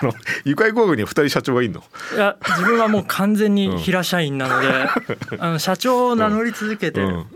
[0.00, 0.12] あの
[0.44, 1.82] ゆかい工具には2人社長がいんの？
[2.14, 4.68] いや自分はもう完全に平社員なので、
[5.38, 7.26] あの社長を名乗り続けてうん。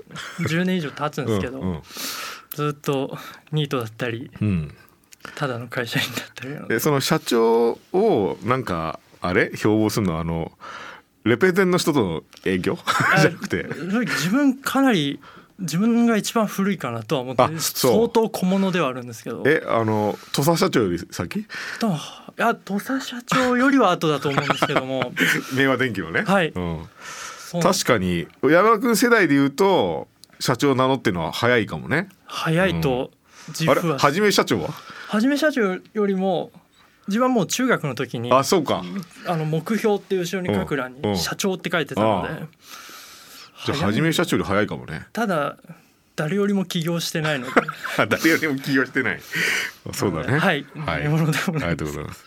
[0.41, 1.83] 10年以上経つんですけど、うん
[2.51, 3.17] ずっと
[3.53, 4.49] ニートだったりうん。
[4.49, 4.75] うん
[5.35, 6.69] ただの会社員だったり。
[6.69, 9.51] でその社長をなんかあれ？
[9.55, 10.15] 標榜するの？
[10.15, 10.53] はあの
[11.25, 12.79] レペゼンの人との営業？
[13.21, 13.67] じゃなくて。
[14.07, 15.21] 自分かなり
[15.59, 19.43] 自分が一番古いかなとは思って相当小物ではあるんですけど。
[19.47, 21.47] えあの土佐社長より先？
[21.81, 21.91] とい
[22.37, 25.13] や土佐社長よりは後だと思うんですけども。
[25.55, 26.49] 明和電機のね、はい。
[26.55, 26.89] うん、
[27.61, 30.07] 確かに山田君世代で言うと
[30.39, 32.09] 社長を名乗ってるのは早いかもね。
[32.27, 33.11] 早いと
[33.49, 33.99] 自あれ負は。
[33.99, 34.69] はじめ社長は？
[35.09, 36.53] はじめ社長よりも
[37.09, 38.85] 自分はもう中学の時にあそうか。
[39.27, 41.07] あの目標って後ろに書く欄うん。
[41.07, 41.13] うん。
[41.15, 42.47] に社長って書いてたのあで
[43.67, 45.07] じゃあはじめ社長より早いかもね。
[45.13, 45.57] ただ
[46.17, 47.53] 誰よりも起業してないので。
[48.09, 49.21] 誰よりも起業してない。
[49.89, 50.39] あそうだね。
[50.39, 50.67] はい。
[50.85, 51.05] はい。
[51.05, 51.11] が
[51.77, 52.25] とうございます。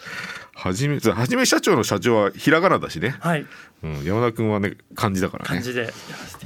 [0.54, 3.46] はじめはじめ社長の社長はひらがなだしね、はい。
[3.84, 5.48] うん、山田君はね漢字だからね。
[5.50, 5.92] 感じで。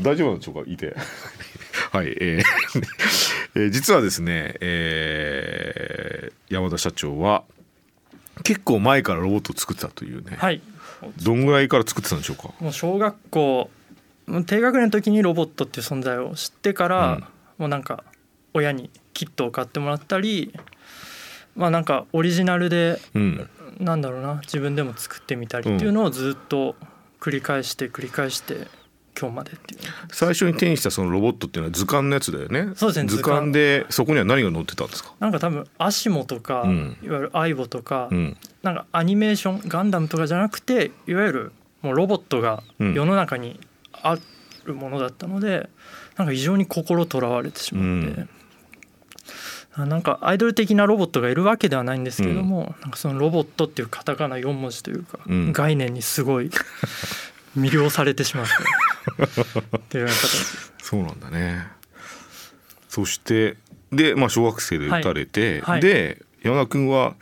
[0.02, 0.96] 大丈夫なんでしょうかいて。
[1.92, 2.44] はい、えー
[3.56, 7.44] えー実はですね、えー山田社長は
[8.44, 10.62] 結構前からロボットを作ってたというね、はい。
[11.24, 12.50] どんぐらいから作ってたんでしょうか？
[12.60, 13.70] もう小学校
[14.46, 17.24] 低学年の時にロボットっていう存在を知ってから、うん。
[17.58, 18.04] もうなんか
[18.54, 20.54] 親にキットを買ってもらったり
[21.56, 23.50] まあなんかオリジナルでうん。
[23.80, 26.76] なんだろうな自分でも作ってみたりっていうのをずっと
[27.20, 28.68] 繰り返して繰り返して
[29.20, 29.82] 今日までっていう。
[30.10, 32.74] 最初に手にしたそのロボットっていうのは図鑑のやつだよね。
[32.76, 33.52] そうですね図鑑。
[33.54, 35.14] でそこには何が載ってたんですか？
[35.20, 36.98] なんか多分アシモとか、うん。
[37.02, 38.38] いわゆるアイボとか、うん。
[38.64, 42.94] なんかアニメーションガンダムとかじゃなくていわゆるもうロボットがうん。
[42.94, 43.60] 世の中に
[44.04, 44.18] あ
[44.66, 45.70] るものだったので、
[46.18, 48.26] なんか非常に心とらわれてしまって、
[49.74, 55.52] あなんかアイドル的なロボットがいるわけではないんですけれども、なんかそのロボットっていうカタカナ4文字というか、うん。
[55.52, 56.50] 概念にすごい
[57.58, 58.54] 魅了されてしまって。
[59.78, 60.16] っていう形。
[60.82, 61.68] そうなんだね。
[62.88, 63.58] そして
[63.92, 65.62] で、まあ、小学生で打たれて、はい。
[65.62, 65.82] はい。
[65.82, 67.16] で山田君は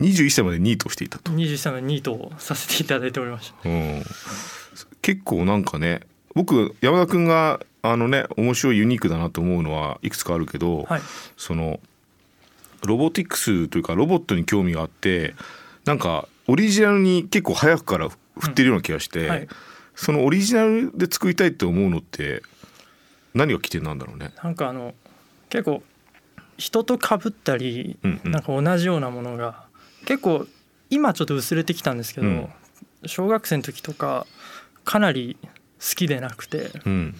[0.00, 3.68] 21歳までニートをしていたと、21歳のニートをさせていただいておりました。
[3.68, 4.02] うん、
[5.06, 6.00] 結構なんかね
[6.34, 11.00] 僕山田君があのね面白いユニークだなと思うのはいくつかあるけど、はい。
[11.36, 11.78] その
[12.84, 15.36] ロボティクスというかロボットに興味があって
[15.84, 19.48] なんかオリジナルに結構早くから振ってるような気がして、はい。
[19.94, 22.42] そのオリジナルで作りたいって思うのって
[23.32, 24.32] 何が起点なんだろうね？
[24.42, 24.92] なんかあの
[25.50, 25.84] 結構
[26.58, 28.32] 人と被ったり、うんうん。
[28.32, 29.66] なんか同じようなものが
[30.04, 30.48] 結構
[30.90, 32.48] 今ちょっと薄れてきたんですけど、うん。
[33.04, 34.26] 小学生の時とか
[34.86, 36.70] かなり好きでなくて。
[36.86, 37.14] うん。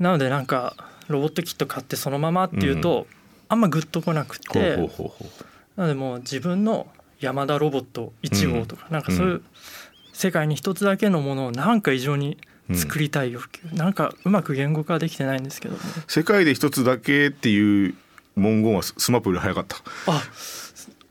[0.00, 0.74] なのでなんか
[1.06, 3.06] ロボットキット買ってそのままっていうと、
[3.48, 4.76] あんまグッとこなくて。
[5.76, 6.88] なのでもう自分の
[7.20, 9.44] 山田ロボット1号とか、なんかそういううん。
[10.12, 12.38] 世界に一つだけのものをなんか異常に
[12.74, 15.80] 作りたい欲求、なんかうまく言語化できてないんですけども。
[16.06, 17.94] 世界で一つだけっていう
[18.36, 19.76] 文言はススマップより早かった。
[20.06, 20.22] あ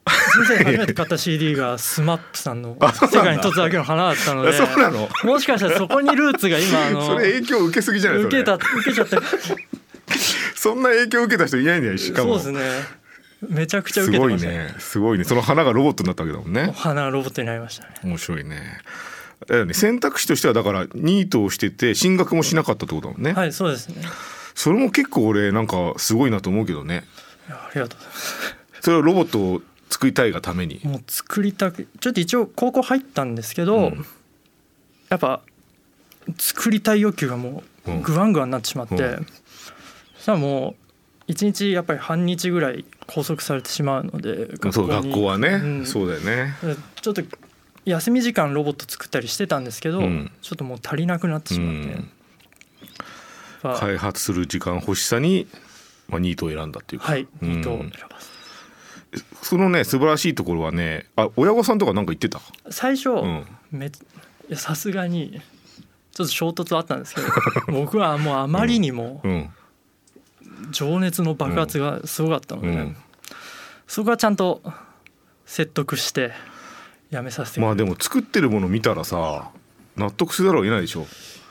[0.07, 5.09] 先生が初めて買った CD が SMAP さんの 「世界に一つだけの花」だったのでそうなの。
[5.23, 9.21] もしかしたらそこにルーツが今あのそれ影響受けすぎじゃない受けた受けちゃった
[10.55, 12.39] そんな影響受けた人いないんだよしかも。
[12.39, 13.01] そうですね。
[13.49, 14.75] めちゃくちゃす受けてましたごいね。
[14.79, 15.23] すごいね。
[15.23, 17.93] その花がロボットになったわけだもんおね花がロボットになりましたね。
[18.03, 18.79] 面白いね。
[19.47, 24.03] だよね選択肢としてはだからニートをしてて進学もしなかったってことだもんね、はいそうですね。
[24.53, 27.03] それも結構俺なんかすごいなと思うけどね。
[27.51, 28.55] やありがとうございます。
[28.81, 29.61] それをロボットを
[30.01, 30.81] 作りたいがために。
[30.83, 34.05] もう作りたくちょっと一応高校入ったんですけど、うん。
[35.09, 35.41] やっぱ
[36.39, 38.01] 作りたい欲求がもううん。
[38.01, 39.27] グワングワンになってしまって、うん。
[40.15, 40.75] そしたらもう
[41.27, 45.85] 一日やっぱり半日ぐらい拘束されてしまうので学校はね、うん。
[45.85, 46.55] そうだよね。
[46.99, 47.21] ちょっと
[47.85, 50.31] 休み時間ロボット作ったりしてたんですけど、うん。
[50.41, 55.47] ちょっともう足りなくなってしまって、開発する時間欲しさに、
[56.09, 57.27] まあ、ニートを選んだっていうか、はい。
[57.43, 57.49] うん。
[57.51, 58.30] ニートを選ばせて
[59.41, 62.39] そのね素晴らしいところはねあ親御さんとかなんか言ってた？
[62.69, 63.45] 最初、うん。
[63.71, 63.91] めい
[64.49, 65.41] やさすがに
[66.11, 67.27] ちょっと衝突はあったんですけど
[67.71, 69.49] 僕はもうあまりにもうん。
[70.71, 72.95] 情熱の爆発がすごかったので、うん。
[73.87, 74.61] そこはちゃんと
[75.45, 76.31] 説得して
[77.09, 79.49] やめさせてまあでも作ってるもの見たらさ
[79.97, 81.05] 納得するだろうを得ないでしょ。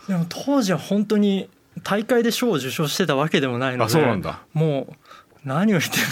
[0.08, 1.50] でも当時は本当に
[1.82, 4.40] 大会で賞を受賞してたわけでもないのであそうなんだ。
[4.54, 4.96] も
[5.44, 6.06] う何を言ってんだ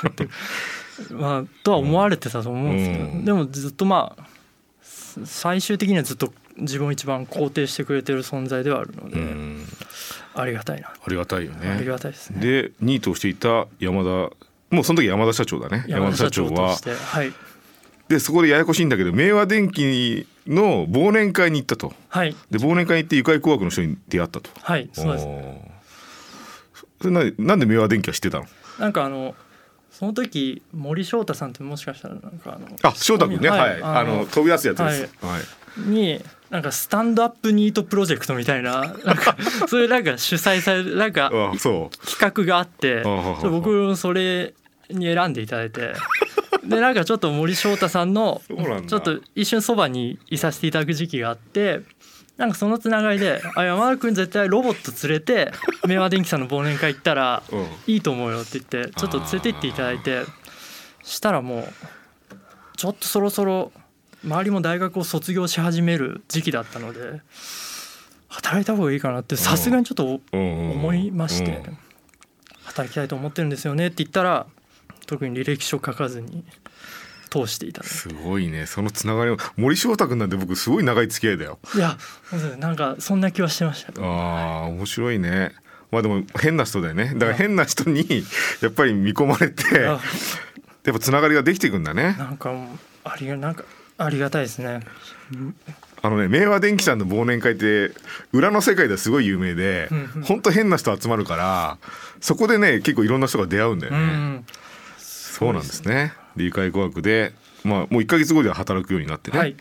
[0.00, 0.28] これって
[1.10, 3.24] まあとは思われてたと思うんですけど、うん。
[3.24, 4.26] でもずっとまあ
[5.24, 9.66] 最終的にはずっと自分を一番肯定してくれてる存在ではあるので、うん。
[10.34, 12.40] ありがたいな、ありがたいよありねがたいですね。
[12.40, 14.08] でニートをしていた山田
[14.70, 15.84] もうその時山田社長だね。
[15.88, 16.76] 山田社長は。
[16.76, 17.32] はい。
[18.08, 21.92] でそこでややこしいんだけど明和電機の忘年会に行ったと。
[22.08, 22.34] はい。
[22.50, 24.50] で忘年会に行って愉快工学の人に出会ったと。
[24.62, 25.26] はいそうです
[27.00, 28.46] それななんで明和電機は知ってたの？
[28.78, 29.34] なんかあの
[29.92, 33.50] その時森翔太さんってもしかしたらなんかあのあ翔太君ね。
[33.50, 35.80] はい、あの飛び出すやつです、はい。
[35.88, 39.36] になんかスタンドアップニートプロジェクトみたいな なんか
[39.68, 42.06] そういうなんか主催されるなんかあそう。
[42.06, 43.02] 企画があって
[43.42, 44.54] 僕それ
[44.88, 45.92] に選んでいただいて。
[46.64, 48.40] でなんかちょっと森翔太さんの
[48.86, 51.80] ちょっと一瞬そばにいさせていただく時期があって
[52.36, 55.52] なんかそのつながりで「あ山田君絶対ロボット連れて
[55.86, 57.66] 明和電機さんの忘年会行ったらうん。
[57.86, 60.22] いいと思うよ」って言ってちょっと連れて行っていただいて
[61.02, 62.36] したらもう
[62.76, 63.72] ちょっとそろそろ
[64.24, 67.20] 周りも大学を卒業し始める時期だったので
[68.28, 71.62] 働いた方がいいかなってさすがにちょっと思思いまして
[72.64, 74.46] 働きたいと思ってるんですよねって言ったら
[75.06, 76.44] 特に履歴書書かずに
[77.32, 78.66] 通していたすごいね。
[78.66, 81.58] そのつながりを森翔太君なんて僕すごい長い付き合いだよ。
[81.72, 81.96] ていや
[82.58, 85.52] なんかそんな気はしてましたあー面白いね。
[85.90, 87.14] まあでも変な人だよね。
[87.14, 88.24] だから変な人に
[88.60, 90.00] やっぱり見込まれてやあっ
[90.84, 92.14] ぱつながりができていくんだね。
[92.18, 92.52] なんか
[93.04, 93.64] ありがなんか
[93.98, 94.80] ありがたいですね。
[96.02, 97.92] あのね明和電機さんの忘年会って
[98.32, 100.22] 裏の世界ではすごい有名でうんうん。
[100.22, 101.78] ほんと変な人集まるから
[102.20, 104.46] そこでね結構いろんな人が出会うんだよね、うん。
[104.98, 107.32] そうなんですね理解工学で
[107.64, 109.56] まあもう1か月後では働くようになってね、はい。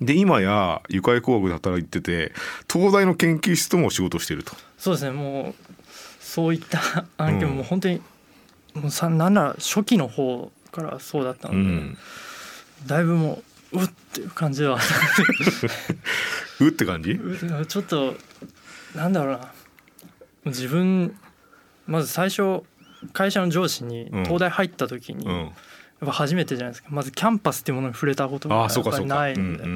[0.00, 2.32] で今や愉快工学で働いてて
[2.72, 4.52] 東大の研究室とも仕事をしていると。
[4.76, 5.10] そうですね。
[5.10, 5.54] もう
[6.20, 7.56] そういった案件うん。
[7.56, 8.00] も本当に
[8.74, 11.98] もうさなんなら初期の方からそうだったので、うん。
[12.86, 13.42] だいぶも
[13.72, 14.78] ううっていう感じでは
[16.60, 17.12] うって感じ？
[17.12, 18.14] うちょっと
[18.94, 19.52] なんだろうな。
[20.46, 21.14] 自分
[21.86, 22.62] まず最初
[23.12, 24.24] 会社の上司にうん。
[24.24, 25.32] 東大入った時に、うん。
[25.40, 25.50] やっ
[26.06, 26.88] ぱ初めてじゃないですか。
[26.90, 29.74] まずキャンパスっていうものに触れたことがやっぱりないので、とり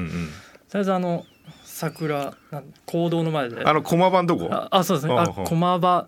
[0.75, 1.25] あえずあの
[1.63, 3.63] 桜なん行動の前で。
[3.65, 4.47] あの駒版どこ？
[4.51, 5.13] ああそうですね。
[5.17, 6.07] あ駒場。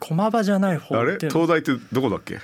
[0.00, 1.18] 駒場じゃない方あれ？
[1.18, 2.38] 東大ってどこだっけ？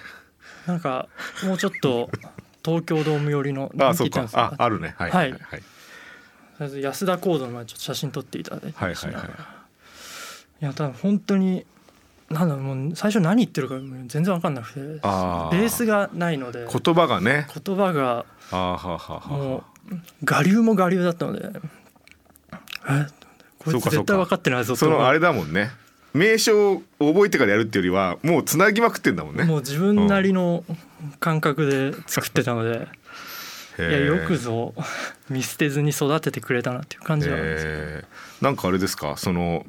[0.67, 1.09] なんか
[1.45, 2.11] もうちょっと
[2.65, 4.27] 東京ドーム寄りのああそうか。
[4.33, 4.95] ああるね。
[4.97, 5.41] はいはいはい。
[5.41, 5.63] とり
[6.61, 10.65] あえず安田講堂の前ちょっと写真撮っていただいてはいはいはいい。
[10.65, 11.67] やただ本当に
[12.31, 13.75] なんだろうもう最初何言ってるか
[14.07, 15.65] 全然分かんなくてベあー。
[15.65, 17.47] ースがないので言葉がね。
[17.65, 18.25] 言葉が
[19.29, 19.95] もう
[20.31, 21.51] 我流も我流だったので
[22.89, 23.07] え？
[23.59, 25.71] こいつ絶対分かってないぞそのあれだだもんね。
[26.15, 29.45] 名称を覚えてからやるっていうよりはもうつなぎまくってんだもんね。
[29.45, 30.65] もう自分なりの
[31.21, 32.89] 感覚で作ってたので、
[33.79, 34.75] いやよくぞ
[35.29, 37.77] 見捨てずに育ててくれたなっていう感じはあるんですけど。
[37.79, 38.45] えー。
[38.45, 39.17] なんかあれですか？
[39.17, 39.65] その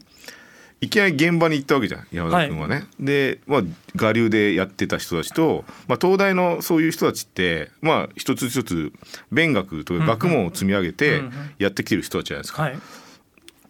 [0.82, 2.86] いきなり現場に行ったわけじゃん山田君はね。
[3.00, 3.62] で、まあ、
[3.96, 8.92] 我流でやってた人たちと、まあ、東大のそういう人たちって、まあ、一つ一つ
[9.32, 11.22] 勉学という学問を積み上げて
[11.60, 12.64] やってきてる人たちじゃないですか。
[12.64, 12.80] はい。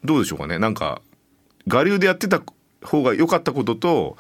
[0.06, 0.58] どうでしょうかね。
[0.58, 1.02] なんか
[1.68, 2.42] 我流でやってた
[2.82, 4.18] 方が良かったことと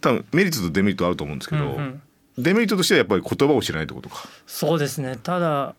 [0.00, 2.02] 多分メリットとデメリットあると思うんですけど、うんうん。
[2.38, 4.28] デメリットとしてはやっぱり言葉を知らないってことか。
[4.46, 5.18] そうですね。
[5.20, 5.74] ただ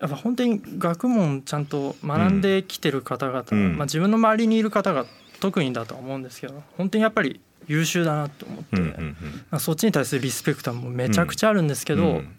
[0.00, 3.76] やっぱ本当に学問ちゃんと学んできてる方々、うん。
[3.76, 5.06] まあ、自分の周りにいる方が
[5.40, 9.16] 特にだとは思うんですけど本当にやっぱり優秀だなと思って、うんうん
[9.50, 12.36] まあそっちに対するリスペクトはもうめちゃくちゃあるんですけど、うん。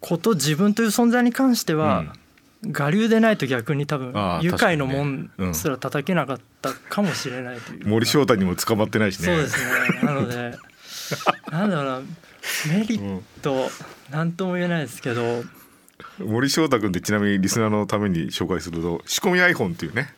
[0.00, 2.04] こと自分という存在に関しては、
[2.62, 7.88] 我流でないと逆に多分愉快のも確かにねうんんすら叩けなかったかもしれないというか。
[7.88, 9.26] 森翔太にも捕まってないしね。
[9.26, 10.00] そうですね。
[10.02, 10.54] なので
[11.50, 12.00] なんだろうな。
[12.68, 13.70] メリット
[14.10, 15.42] なんとも言えないですけど
[16.18, 20.08] 森翔太君ってちなみにリスナーのために紹介すると仕込み iPhone っていうね。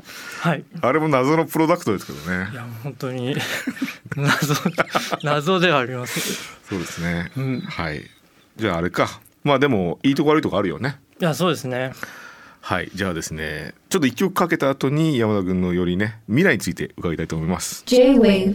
[0.41, 0.65] はい。
[0.81, 2.49] あれも謎のプロダクトですけどね。
[2.53, 3.37] いや本当に
[4.17, 4.55] 謎
[5.23, 6.57] 謎ではあります。
[6.69, 7.61] そうですね、うん。
[7.61, 8.05] はい。
[8.57, 9.21] じゃああれか。
[9.45, 10.99] まあでもいいとこ悪いとこあるよね。
[11.21, 11.93] いやそうですね。
[12.61, 12.91] はい。
[12.95, 17.83] じゃあですねちょっと一曲かけた後に山田君のよりね未来について伺いたいと思います。
[17.87, 18.55] J-Wave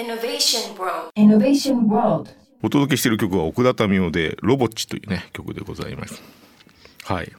[0.00, 1.12] Innovation World.
[1.14, 2.30] Innovation World
[2.62, 6.22] お届けしている曲は奥田民生で「ロボッチ」というね曲でございます。
[7.04, 7.32] はい。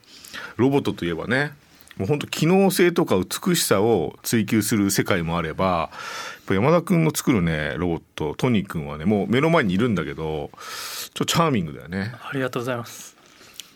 [0.57, 1.53] ロボットといえばね
[1.97, 5.91] もう本当機能性とか美しさを追求する世界もあれば
[6.49, 12.13] 山田君の作るねロボットトニー君はねもう目の前にいるんだけどちょっとチャーミングだよね。
[12.21, 13.15] ありがとうございます。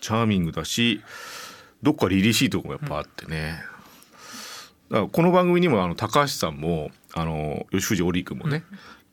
[0.00, 1.00] チャーミングだし
[1.82, 3.60] どっか凛々しいとこもやっぱあってね、
[4.90, 8.64] だからこの番組にもあの高橋さんもあの吉藤織君もね、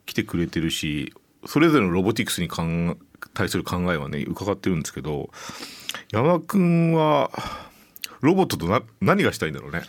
[0.05, 1.13] 来てくれてるし
[1.45, 2.49] それぞれのロボティクスに
[3.33, 5.29] 対する考えはね伺ってるんですけど
[6.11, 7.31] 山田君は
[8.21, 9.81] ロボットとな何がしたいんだろうね？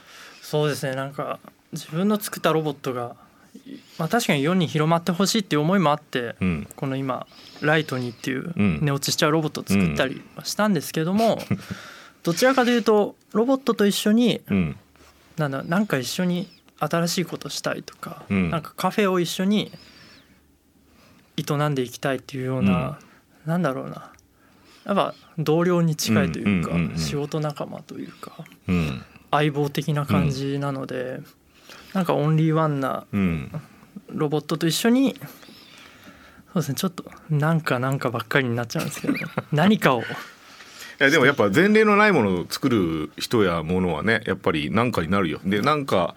[0.42, 0.94] そうですね。
[0.94, 1.38] なんか
[1.72, 3.16] 自分の作ったロボットが、
[3.98, 6.68] まあ、確かに世に広まってほしいっていう思いもあって、うん。
[6.76, 7.26] この今
[7.60, 8.78] ライトニーっていううん。
[8.82, 11.38] 寝落ちしちゃうロボットを作ったりはしたんですけども、
[12.24, 14.76] どちらかというとロボットと一緒にうん。
[15.36, 18.50] なんだなんか一緒に新しいことしたいとか、うん。
[18.50, 19.72] なんかカフェを一緒に
[21.36, 22.98] 営んでいきたいっていうような、
[23.46, 24.12] なんだろうな。
[24.84, 29.02] やっぱ同僚に近いというか、うんうんうんうん仕事仲間というかうん。
[29.30, 31.20] 相棒的な感じなので、
[31.92, 33.50] なんかオンリーワンなうん。
[34.08, 35.14] ロボットと一緒に
[36.54, 39.14] そうですねちょっとなんかなんかばっかりになっちゃうんですけど
[39.52, 40.02] 何かを。
[40.02, 40.04] い
[41.00, 45.40] やでもやっぱ前例のないものを作る人やものはねやっぱり何かになるよ。
[45.44, 46.14] でなんか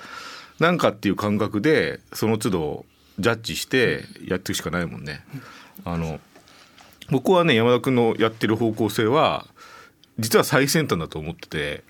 [0.59, 2.85] なんかっていう感覚でその都度
[3.19, 5.23] ジャッジしてやっていくしかないもんね。
[5.85, 6.19] あの
[7.09, 9.45] 僕はね山田君のやってる方向性は
[10.19, 11.83] 実は最先端だと思ってて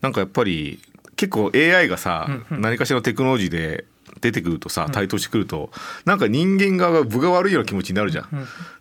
[0.00, 0.80] なんかやっぱり
[1.16, 3.84] 結構 AI がさ、何かしらのテクノロジーで
[4.20, 5.70] 出てくるとさ台頭してくると、
[6.04, 8.28] なんか人間側が分が悪いような気持ちになるじゃん。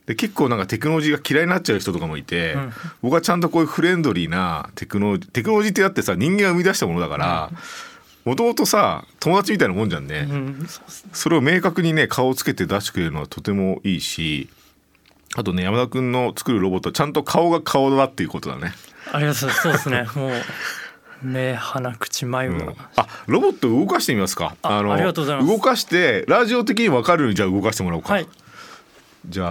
[0.06, 2.74] で結構なんかテクノロジーが嫌いになっちゃう人とかもいて、ん。
[3.02, 7.50] 僕はちゃんとこういうフレンドリーなテクノロジーテクノロジーってだってさ人間が生み出したものだから
[8.28, 10.28] もともとさ友達みたいなもんじゃんね。
[10.30, 10.88] うんそね。
[11.14, 14.50] それを明確にね顔をつけて出してくれるのはとてもいいし
[15.38, 18.74] あとね山田君の作るロボットはちゃんと顔が顔だっていうことだね。
[19.14, 19.62] ありがとうございます。
[19.62, 20.08] そうですね。
[20.22, 20.32] もう
[21.22, 24.58] 目鼻口眉が、あロボット動かしてみますか。
[24.62, 25.48] あのありがとうございます。
[25.48, 28.28] 動かしてラジオ的に分かるようにじゃあ動かしてもらおうか、はい。
[29.30, 29.46] じゃ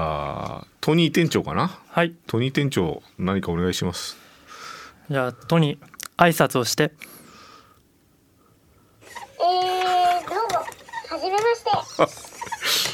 [0.59, 1.80] あトニー店長かな？
[1.88, 2.14] はい。
[2.26, 4.18] トニー店長何かお願いします。
[5.11, 6.92] じゃあトニー挨拶をして
[9.38, 11.71] えー、どうも、はじめまして。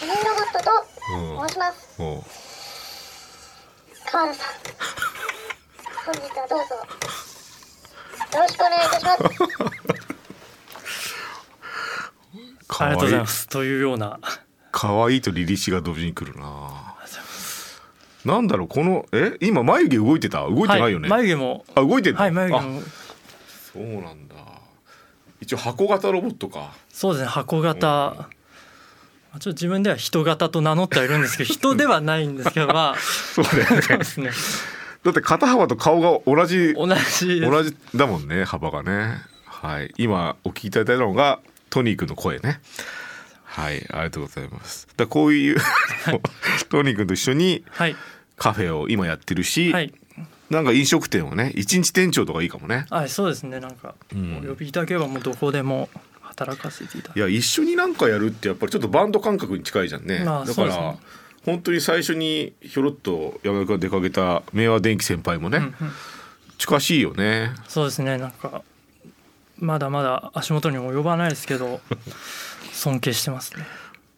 [0.01, 0.53] トニーロボッ
[1.13, 2.03] 申します。
[2.03, 2.23] おう。
[4.11, 4.55] 川田さん。
[6.05, 6.65] 本日はどうぞ。
[6.75, 6.81] よ
[8.41, 9.23] ろしくお願いいたします。
[12.67, 12.97] かわいい。
[12.97, 13.49] ありがとうございます。
[13.49, 14.19] というような。
[14.71, 16.95] かわいいとリリシが同時に来るな。
[18.25, 19.37] なんだろうこのえ？
[19.41, 20.49] 今眉毛動いてた？
[20.49, 21.65] 動いてないよね、はい、眉毛も。
[21.75, 22.21] あ動いてんの？
[22.21, 22.81] はい眉毛あも
[23.73, 24.35] そうなんだ。
[25.41, 26.73] 一応箱型ロボットか。
[26.89, 28.42] そうですね箱型、まあ
[29.39, 33.45] ちょっと自分では人型と名乗ってはいるんですけど 人ではないんですけどまあ そう
[33.99, 34.31] ですね。
[35.05, 37.41] だって肩幅と顔が同じ同じ。
[37.41, 39.21] 同じだもんね幅がね。
[39.45, 39.93] はい。
[39.99, 42.61] 今お聞きいただいたのがトニー君の声ね。
[43.45, 43.85] はい。
[43.91, 44.87] ありがとうございます。
[44.97, 45.57] だこういう
[46.71, 47.97] トニー君と一緒にはい。
[48.37, 49.93] カフェを今やってるし、はい。
[50.51, 52.87] なんか飲食店をね一日店長とかいいかもね。
[52.91, 53.59] はいそうですね。
[53.59, 54.39] なんか、ん。
[54.39, 55.89] お呼びいただければもうどこでも
[56.45, 57.09] 働かせていた。
[57.09, 60.99] だいや一緒になんかやるってやっぱりちょっとバンド感覚に近いじゃんね、まあだから、ね。
[61.45, 65.75] 本当に最初にひょろっと山田君が出かけた明和電機先輩もね、うんうん。
[66.59, 67.53] 近しいよね。
[67.69, 68.19] そうですね。
[68.19, 68.63] なんか
[69.59, 71.81] まだまだ足元にも及ばないですけど
[72.73, 73.67] 尊敬してますね。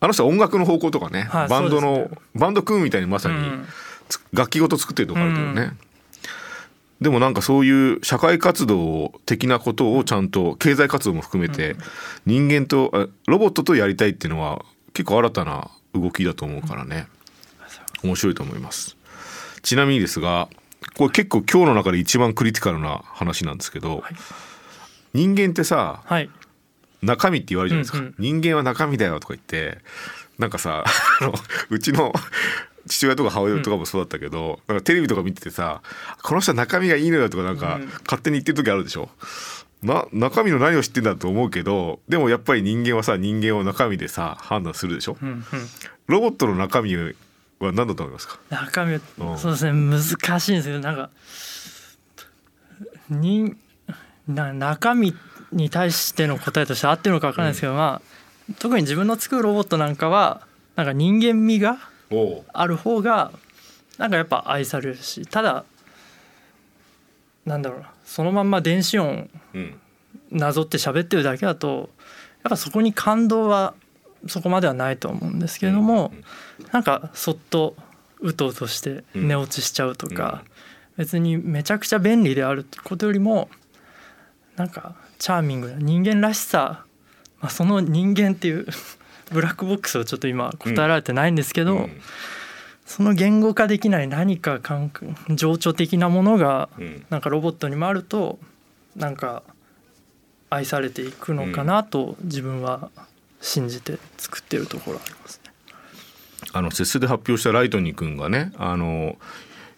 [0.00, 3.66] あの人は音楽の方向とかね、はいバンドの、ねバンド組むみたいにまさにうん。
[4.08, 5.72] つ楽器ごと作ってるとこあるけどね、
[7.00, 11.76] でもなんかそういう社会活動的なことをちゃんと経済活動も含めて
[12.24, 17.06] 人間とあロボットとやりたいっていうのは結構新たな動きだと思うからね。
[18.02, 18.96] 面白いと思います。
[19.62, 20.48] ちなみにですが
[20.96, 24.02] これ結構今日の中で一番クリティカルな話なんですけど、
[25.14, 26.30] 人間ってさはい。
[27.02, 28.14] 中身って言われるじゃないですか、うんうん。
[28.18, 29.78] 人間は中身だよとか言って
[30.38, 30.84] なんかさ
[31.70, 32.12] うちの
[32.86, 35.82] 父親とか母親とかもそうだったけど、なんかテレビとか見ててさ
[36.22, 37.86] この人は中身がいいのよとかなんかうん。
[38.04, 39.08] 勝手に言ってる時あるでしょ？
[39.82, 45.16] な中身の何を知ってんだと思うけどでもやっぱり人間はさ人間を中身でさ判断するでしょ？
[45.20, 45.44] うんうん。
[46.06, 47.12] ロボットの中身は
[47.60, 48.38] 何だと思いますか？
[48.50, 49.38] 中身うん。
[49.38, 49.72] そうですね。
[49.72, 51.10] 難しいんですけどなんか
[53.10, 53.56] 人
[54.26, 55.14] な中身
[55.52, 61.78] に対しての答えとして合ってるのか分からないですけど、まあ特に自分の作るロボットなんかはなんか人間味が
[62.52, 63.32] ある方が
[63.98, 65.64] なんかやっぱ愛されるしただ
[67.44, 69.80] なんだろうなそのまんま電子音うん
[70.30, 71.90] なぞって喋ってるだけだと
[72.42, 73.74] やっぱそこに感動は
[74.26, 76.12] そこまではないと思うんですけれども、
[76.72, 77.76] なんかそっと
[78.20, 80.44] うとうとして寝落ちしちゃうとか、
[80.96, 83.48] 別にめちゃくちゃ便利であるってことよりも
[84.56, 86.84] なんかチャーミングな人間らしさ、
[87.40, 88.66] まあ、その人間っていう
[89.34, 92.00] ブラックボックスをちょっと今答えられてないんですけど、うん。
[92.86, 97.04] その言語化できない何か感覚情緒的なものがうん。
[97.10, 98.38] なんかロボットにもあると
[98.96, 99.42] なんか
[100.50, 102.90] 愛されていくのかなと自分は
[103.40, 105.52] 信じて作ってるところありますね。
[106.52, 109.16] あの節で発表したライトニー君がねあの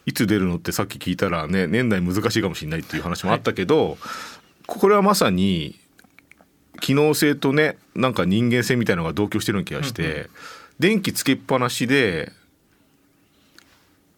[0.05, 3.97] いつ出るのってさっき聞いたらね年内難しいかもしれないっていう話もあったけど、
[4.67, 5.81] これはまさに
[6.77, 10.29] 機能性とねなんか人間性みたいなのが同居してるような気がして、
[10.79, 12.33] 電気つけっぱなしで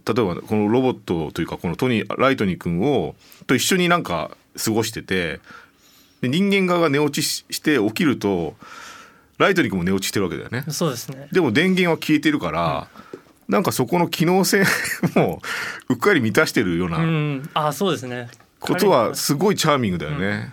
[0.06, 3.14] 例えばこのロボットというかこのトニーライトニー君を
[3.46, 4.30] と一緒になんか
[4.62, 5.40] 過ごしてて
[6.20, 8.54] で人間側が寝落ちしして起きると
[9.38, 10.64] ライトニー君も寝落ちしてるわけだよね。
[10.68, 11.28] そうですね。
[11.30, 12.88] でも電源は消えてるから、
[13.48, 14.64] なんかそこの機能性
[15.14, 15.40] も
[15.88, 18.28] うっかり満たしてるようう、なんあそうですね。
[18.58, 20.52] ことはすごいチャーミングだよね。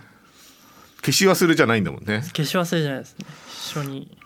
[1.05, 2.23] 消し忘れじゃないんだもんね。
[2.35, 3.25] 消し忘れじゃないですね。
[3.47, 4.17] 一緒に。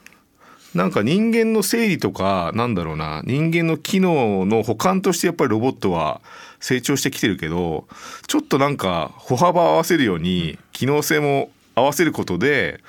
[0.74, 6.22] なんか人間の整理とかなんだろうな人間の機能の補完としてやっぱりロボットは
[6.60, 7.88] 成長してきてるけど
[8.28, 12.82] ちょっとなんか歩幅を合わせるように機能性も合わせることで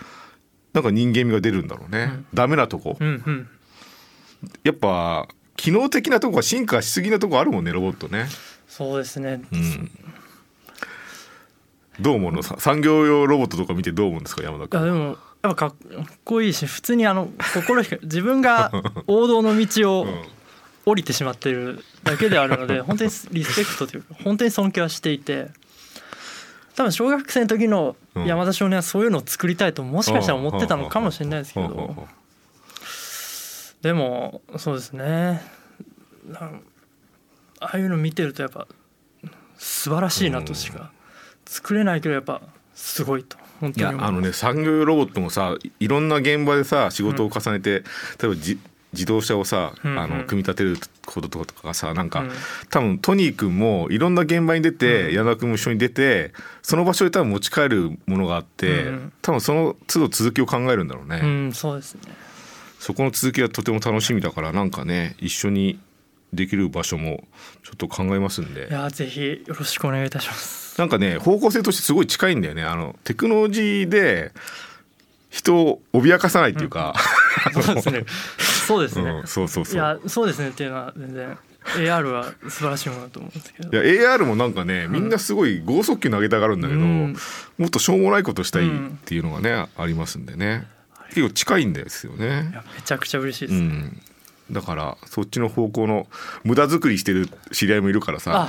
[0.74, 3.48] なんか人間味が出るんだろうね、ダメなとこ、うんうん。
[4.62, 8.26] やっぱ機能的なとこが進化しすぎなとこあるもんねロボットね。
[8.68, 9.42] そうですね。
[9.50, 9.90] うん
[12.00, 12.42] どう思うの？
[12.42, 14.42] さ産業用ロボットとか見てどう思うんですか？
[14.42, 14.80] 山田君。
[14.80, 15.74] あでもやっぱかっ
[16.24, 18.70] こいいし普通にあの心光る自分が
[19.06, 20.22] 王道の道をうん。
[20.86, 25.48] 降りてしまってるだけであるので 本当にリスペクトというか本当に尊敬はしていて
[26.74, 31.68] 多分小学生の時の山田少年はそういうのを作りたいともしかしたら思ってたのかもしれないですけど。
[31.68, 32.08] ほ
[33.82, 35.42] でもそうですね。
[36.32, 36.50] あ
[37.60, 38.66] あいうの見てるとやっぱ
[39.58, 40.90] 素晴らしいなとしか
[41.50, 42.40] 作れないけどやっぱ
[42.74, 43.36] すごいと。
[43.60, 47.82] 本いやあのね産業用ロボットもさいいろんな現場でさ仕事を重ねて、例
[48.24, 48.58] えばじ
[48.92, 49.98] 自動車をさ、うんうん。
[49.98, 52.30] あの組み立てることとかがさなんか、うん。
[52.70, 56.32] 多分トニー君もいろんな現場に出て、矢田君も一緒に出て
[56.62, 59.12] その場所で多分持ち帰るものがあって、うん。
[59.20, 62.00] 多分その都度続きを考えるんだろうね、うんそうですね。
[62.78, 65.78] そこの続きはとても楽しみだからなんかね一緒に
[66.32, 67.24] できる場所も
[67.62, 68.68] ちょっと考えますんで。
[68.68, 72.64] いやぜひよろしくお願いいたしますなんかね方向性としてすごい近いんだよね。
[72.64, 74.32] あのテクノロジーで
[75.28, 76.94] 人を脅かさないっていうか、
[77.52, 78.04] そうですね
[78.66, 79.74] そうですね、うんそうそうそう。
[79.74, 81.38] いやそうですねっていうのは全然
[81.76, 83.82] AR は素晴らしいものだと思うんですけど。
[83.84, 87.16] いや AR もなんかねみんなすごい剛速球投げたがるんだけど、うん。
[87.58, 88.70] もっとしょうもないことしたいっ
[89.04, 90.66] ていうのがね、ありますんでね。
[91.10, 92.50] 結構近いんですよいね。
[92.54, 94.00] やめちゃくちゃ嬉しいでうす、ん、
[94.50, 96.06] だからそっちの方向の
[96.42, 98.48] 無駄作りしてる知り合いもいるからさ。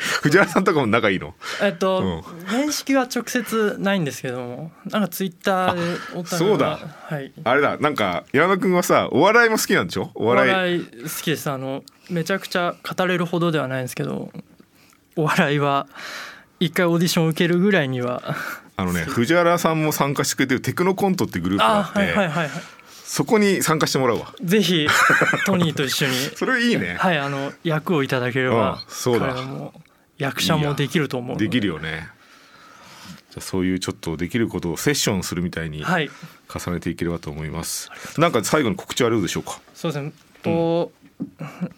[0.22, 1.34] 藤原さんとかも仲いいの？
[1.62, 4.72] えっと、面識は直接ないんですけども。
[4.86, 5.80] なんかツイッターで
[6.14, 6.78] お互いがそうだ。
[7.04, 7.32] はい。
[7.44, 7.76] あれだ。
[7.78, 10.10] なんか山田君はさお笑いも好きなんでしょ？
[10.14, 10.50] おお笑い。
[10.50, 11.50] 笑い好きです。
[11.50, 14.32] あのめちゃくちゃ語れるほどではないんですけど
[15.16, 15.86] お笑いは
[16.58, 18.34] 一回オーディション受けるぐらいには。
[18.76, 22.50] あのね藤原さんも参加してくれてるテクノコントってグループがああって、はいはいはいはい。
[23.04, 24.32] そこに参加してもらうわ。
[24.42, 24.86] ぜひ
[25.44, 26.14] トニーと一緒に。
[26.36, 29.34] それいいね、はいあの役をいただければうんそうだ
[30.20, 31.48] 役者もできると思うので。
[31.48, 32.08] きるよね。
[33.30, 36.10] じゃあそういうちょっとできることをセッションするみたいにはい。
[36.52, 39.60] 重ねていければと思います、なんか最後の告知あるでしょうか？
[39.72, 40.12] そうですね。
[40.42, 40.90] と、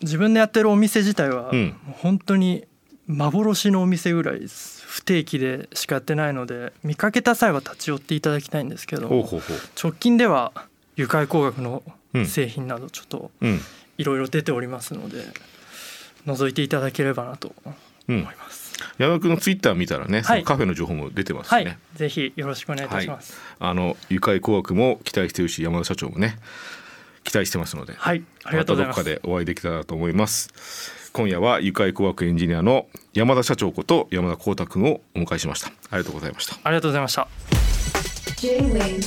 [0.01, 1.77] 自分でやってるお店自体は、うん。
[1.99, 2.65] 本当に
[3.07, 9.59] 幻のお店ぐらいです不定期でしかやってないので見かけた際は立ち寄っていただきたいんですけどほうほうほう。
[9.79, 10.53] 直近では
[10.97, 11.83] 愉快工学の
[12.15, 12.27] うん。
[12.27, 13.61] 製品などちょっとうん。
[13.99, 15.23] いろいろ出ておりますので
[16.27, 17.75] 覗いていただければなとうん
[18.09, 20.41] 思います、山田君のツイッター見たらね、そはい。
[20.41, 21.65] のカフェの情報も出てますしはい。
[21.65, 23.39] ね、ぜひよろしくお願いいたします。
[23.59, 26.39] あの愉快工学も期待してるし山田社長もね
[27.25, 28.97] 期待してますので、はい、ありがとうございます。
[28.97, 30.51] たどっかでお会いできたらと思います。
[31.13, 35.69] 今夜は愉快工学エンジニアの山田社長こと山田光太くんをお迎えしました。
[35.91, 36.57] ありがとうございました。
[36.65, 37.29] ありがとうございました。
[38.37, 39.03] J-Wave.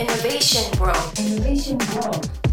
[0.00, 0.98] Innovation World.
[1.20, 2.43] Innovation World